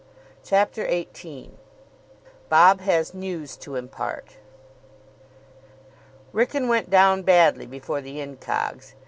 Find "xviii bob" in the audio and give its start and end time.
0.89-2.79